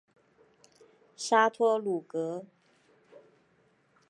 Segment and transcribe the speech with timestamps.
[1.15, 2.47] 沙托鲁格。